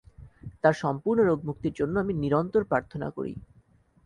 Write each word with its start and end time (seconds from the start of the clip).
তাঁর 0.63 0.75
সম্পূর্ণ 0.83 1.19
রোগমুক্তির 1.23 1.77
জন্য 1.79 1.95
আমি 1.99 2.13
নিরন্তর 2.15 2.61
প্রার্থনা 2.63 3.07
করি। 3.09 3.33